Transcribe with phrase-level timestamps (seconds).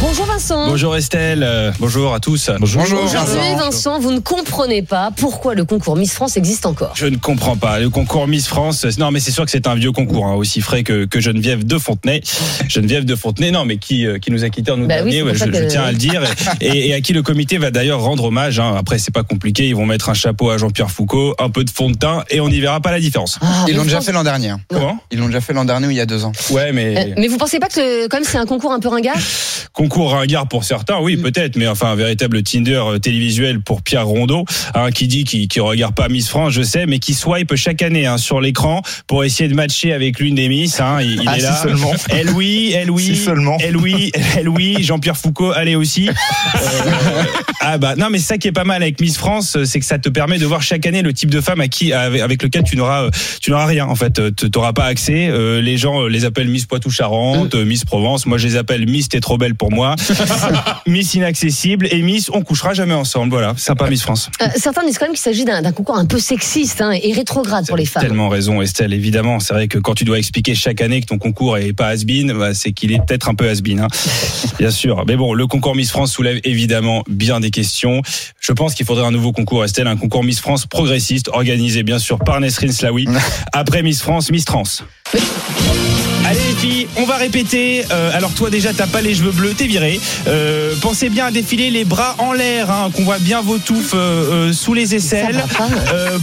[0.00, 0.66] Bonjour Vincent.
[0.66, 2.50] Bonjour Estelle, euh, bonjour à tous.
[2.58, 2.82] Bonjour.
[2.82, 6.92] Aujourd'hui, Vincent, vous ne comprenez pas pourquoi le concours Miss France existe encore.
[6.94, 7.78] Je ne comprends pas.
[7.78, 10.62] Le concours Miss France, non mais c'est sûr que c'est un vieux concours, hein, aussi
[10.62, 12.22] frais que, que Geneviève de Fontenay.
[12.68, 15.10] Geneviève de Fontenay, non mais qui, euh, qui nous a quittés en août Bah oui,
[15.10, 16.22] dernier, ouais, je, tiens à le dire,
[16.62, 18.58] et, et à qui le comité va d'ailleurs rendre hommage.
[18.58, 18.74] hein.
[18.78, 21.70] Après c'est pas compliqué, ils vont mettre un chapeau à Jean-Pierre Foucault, un peu de
[21.70, 23.38] fond de teint, et on n'y verra pas la différence.
[23.42, 24.54] Ah, Ils l'ont déjà fait l'an dernier.
[24.68, 24.98] Comment?
[25.10, 26.32] Ils l'ont déjà fait l'an dernier ou il y a deux ans.
[26.50, 26.96] Ouais mais...
[26.96, 29.16] Euh, mais vous pensez pas que quand même c'est un concours un peu ringard?
[29.90, 34.06] Concours ringard pour certains, oui, peut-être, mais enfin un véritable Tinder euh, télévisuel pour Pierre
[34.06, 34.44] Rondeau,
[34.74, 37.82] hein, qui dit qu'il qu'il regarde pas Miss France, je sais, mais qui swipe chaque
[37.82, 40.78] année hein, sur l'écran pour essayer de matcher avec l'une des Miss.
[40.78, 41.56] Hein, il, il Ah, est si là.
[41.56, 41.92] seulement.
[42.08, 43.56] Elle oui, elle oui, Si seulement.
[43.60, 44.76] elle oui, elle oui.
[44.80, 46.08] Jean-Pierre Foucault, allez aussi.
[46.08, 46.12] Euh,
[47.60, 49.86] ah bah non, mais ça qui est pas mal avec Miss France, euh, c'est que
[49.86, 52.62] ça te permet de voir chaque année le type de femme à qui avec, lequel
[52.62, 53.08] tu n'auras
[53.40, 55.26] tu n'auras rien en fait, tu n'auras pas accès.
[55.30, 58.26] Euh, les gens les appellent Miss Poitou-Charentes, euh, Miss Provence.
[58.26, 59.79] Moi, je les appelle Miss t'es trop belle pour moi,
[60.86, 63.30] Miss inaccessible et Miss on couchera jamais ensemble.
[63.30, 64.30] Voilà, sympa Miss France.
[64.42, 67.66] Euh, Certains disent quand même qu'il s'agit d'un concours un peu sexiste hein, et rétrograde
[67.66, 68.02] pour les femmes.
[68.02, 68.92] Tellement raison, Estelle.
[68.92, 71.88] Évidemment, c'est vrai que quand tu dois expliquer chaque année que ton concours est pas
[71.88, 73.80] has-been, bah, c'est qu'il est peut-être un peu has-been.
[73.80, 73.88] Hein.
[74.58, 75.04] Bien sûr.
[75.06, 78.02] Mais bon, le concours Miss France soulève évidemment bien des questions.
[78.40, 81.98] Je pense qu'il faudrait un nouveau concours, Estelle, un concours Miss France progressiste, organisé bien
[81.98, 83.06] sûr par Nesrine Slaoui.
[83.52, 84.62] Après Miss France, Miss Trans.
[86.60, 87.86] Filles, on va répéter.
[87.90, 89.98] Euh, alors toi déjà t'as pas les cheveux bleus, t'es viré.
[90.26, 93.94] Euh, pensez bien à défiler les bras en l'air, hein, qu'on voit bien vos touffes
[93.94, 95.42] euh, sous les aisselles.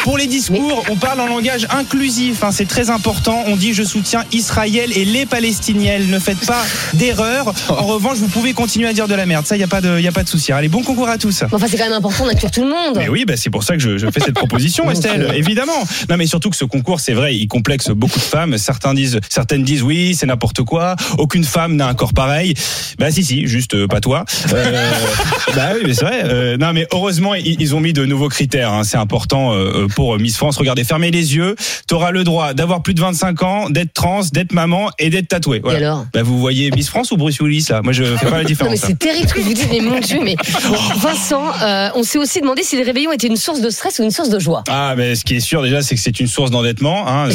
[0.00, 3.44] Pour les discours, on parle en langage inclusif, hein, c'est très important.
[3.46, 6.10] On dit je soutiens Israël et les Palestiniennes.
[6.10, 6.62] Ne faites pas
[6.92, 7.54] d'erreur.
[7.70, 9.46] En revanche, vous pouvez continuer à dire de la merde.
[9.46, 10.52] Ça, y a pas de, y a pas de souci.
[10.52, 11.44] Allez, bon concours à tous.
[11.50, 12.96] Enfin, c'est quand même important d'inclure tout le monde.
[12.96, 15.32] Mais oui, bah c'est pour ça que je, je fais cette proposition, Estelle.
[15.34, 15.82] Évidemment.
[16.10, 18.58] Non, mais surtout que ce concours, c'est vrai, il complexe beaucoup de femmes.
[18.58, 20.96] Certains disent, certaines disent oui, c'est n'importe quoi.
[21.18, 22.54] Aucune femme n'a un corps pareil.
[22.98, 24.24] Bah si, si, juste euh, pas toi.
[24.52, 24.90] Euh,
[25.56, 26.22] bah oui, mais c'est vrai.
[26.24, 28.72] Euh, non, mais heureusement, ils, ils ont mis de nouveaux critères.
[28.72, 28.84] hein.
[28.84, 30.56] C'est important euh, pour Miss France.
[30.56, 31.56] Regardez, fermez les yeux.
[31.88, 35.60] T'auras le droit d'avoir plus de 25 ans, d'être trans, d'être maman et d'être tatoué.
[35.62, 35.78] Voilà.
[35.78, 37.80] Et alors Bah vous voyez Miss France ou Bruce Willis là?
[37.82, 38.72] Moi, je fais pas la Non mais différence.
[38.84, 38.86] hein.
[38.88, 40.36] c'est terrible ce que vous dites, mais mon Dieu, mais
[40.98, 44.02] Vincent, euh, on s'est aussi demandé si les réveillons étaient une source de stress ou
[44.02, 44.64] une source de joie.
[44.68, 47.06] Ah, mais ce qui est sûr déjà, c'est que c'est une source d'endettement.
[47.08, 47.28] Hein.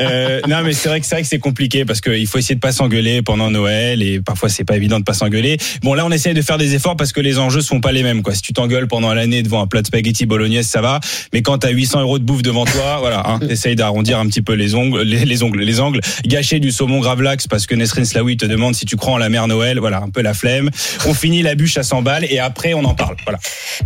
[0.00, 2.54] Euh, non, mais c'est vrai que c'est vrai que c'est compliqué parce qu'il faut essayer
[2.54, 5.56] de pas s'engueuler pendant Noël et parfois c'est pas évident de pas s'engueuler.
[5.82, 8.02] Bon, là, on essaye de faire des efforts parce que les enjeux sont pas les
[8.02, 8.22] mêmes.
[8.22, 8.34] Quoi.
[8.34, 11.00] Si tu t'engueules pendant l'année devant un plat de spaghetti bolognaise, ça va.
[11.32, 14.42] Mais quand t'as 800 euros de bouffe devant toi, voilà, hein, essaye d'arrondir un petit
[14.42, 16.00] peu les ongles, les, les ongles, les angles.
[16.24, 19.28] Gâcher du saumon gravlax parce que Nesrin Slaoui te demande si tu crois en la
[19.28, 19.78] mère Noël.
[19.78, 20.70] Voilà, un peu la flemme.
[21.06, 23.16] On finit la bûche à 100 balles et après on en parle.
[23.24, 23.38] Voilà.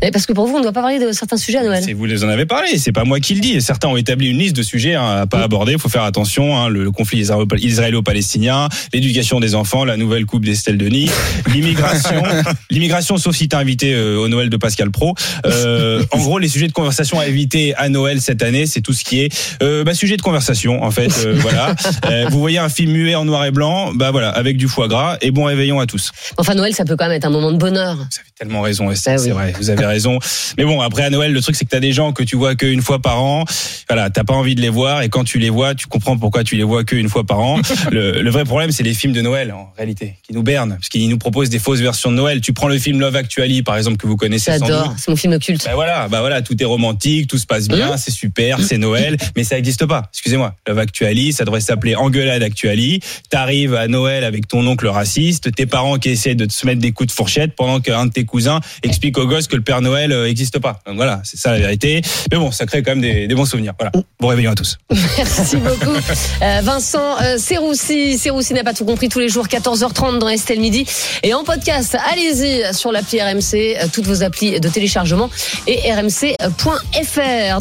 [0.02, 1.84] Mais Parce que pour vous, on ne doit pas parler de certains sujets à Noël.
[1.94, 3.60] Vous les en avez parlé, c'est pas moi qui le dis.
[3.60, 5.72] Certains ont établi une liste de sujets hein, à pas aborder.
[5.72, 6.56] Il faut faire attention.
[6.56, 7.46] Hein, le, conflit israélo-
[7.80, 11.10] israélo-palestinien, l'éducation des enfants, la nouvelle coupe d'Estelle Denis,
[11.52, 12.22] l'immigration,
[12.70, 15.14] l'immigration sauf si t'es invité euh, au Noël de Pascal Pro.
[15.46, 18.92] Euh, en gros, les sujets de conversation à éviter à Noël cette année, c'est tout
[18.92, 21.10] ce qui est euh, bah, sujet de conversation en fait.
[21.24, 21.74] euh, voilà.
[22.06, 24.88] Euh, vous voyez un film muet en noir et blanc, bah voilà, avec du foie
[24.88, 26.12] gras et bon réveillon à tous.
[26.36, 27.94] Enfin, Noël, ça peut quand même être un moment de bonheur.
[27.96, 29.26] Vous avez tellement raison, Estelle, Ah oui.
[29.28, 30.18] c'est vrai, vous avez raison.
[30.58, 32.54] Mais bon, après à Noël, le truc c'est que t'as des gens que tu vois
[32.54, 33.44] qu'une fois par an.
[33.88, 36.44] Voilà, t'as pas envie de les voir et quand tu les vois, tu comprends pourquoi
[36.44, 37.60] tu les vois qu'une fois par an.
[37.90, 40.88] Le, le vrai problème, c'est les films de Noël en réalité, qui nous bernent, parce
[40.88, 42.40] qu'ils nous proposent des fausses versions de Noël.
[42.40, 44.52] Tu prends le film Love Actually, par exemple, que vous connaissez.
[44.52, 45.64] J'adore, c'est mon film culte.
[45.64, 49.16] Bah voilà, bah voilà, tout est romantique, tout se passe bien, c'est super, c'est Noël,
[49.36, 50.08] mais ça n'existe pas.
[50.12, 50.54] Excusez-moi.
[50.66, 53.00] Love Actually, ça devrait s'appeler Engueulade Actually.
[53.28, 56.92] T'arrives à Noël avec ton oncle raciste, tes parents qui essaient de te mettre des
[56.92, 60.14] coups de fourchette pendant qu'un de tes cousins explique aux gosses que le Père Noël
[60.24, 60.80] n'existe pas.
[60.86, 62.02] Donc voilà, c'est ça la vérité.
[62.30, 63.74] Mais bon, ça crée quand même des, des bons souvenirs.
[63.78, 63.92] Voilà.
[64.18, 64.78] Bon réveillon à tous.
[64.90, 65.96] Merci beaucoup.
[66.42, 70.86] Euh, Vincent euh, Serroussi n'a pas tout compris tous les jours, 14h30 dans Estelle Midi.
[71.22, 75.30] Et en podcast, allez-y sur l'appli RMC, euh, toutes vos applis de téléchargement
[75.66, 77.58] et rmc.fr.